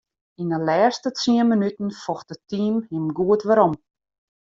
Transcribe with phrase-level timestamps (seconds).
[0.41, 3.73] Yn 'e lêste tsien minuten focht it team him goed werom.